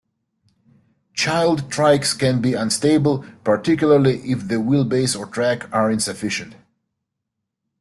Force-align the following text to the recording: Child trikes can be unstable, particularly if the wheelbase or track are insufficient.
Child 1.13 1.69
trikes 1.69 2.17
can 2.17 2.41
be 2.41 2.55
unstable, 2.55 3.23
particularly 3.43 4.17
if 4.31 4.47
the 4.47 4.55
wheelbase 4.55 5.15
or 5.15 5.27
track 5.27 5.69
are 5.71 5.91
insufficient. 5.91 6.55